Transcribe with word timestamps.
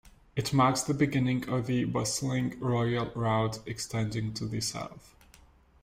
It 0.35 0.51
marks 0.51 0.81
the 0.81 0.95
beginning 0.95 1.47
of 1.47 1.67
the 1.67 1.83
bustling 1.83 2.59
Royal 2.59 3.11
Route 3.13 3.59
extending 3.67 4.33
to 4.33 4.47
the 4.47 4.59
south. 4.59 5.13